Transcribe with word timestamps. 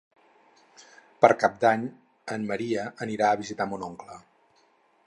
Per 1.25 1.29
Cap 1.43 1.59
d'Any 1.65 1.83
en 2.37 2.49
Maria 2.53 2.87
anirà 3.09 3.31
a 3.35 3.41
visitar 3.45 3.71
mon 3.75 3.87
oncle. 3.91 4.19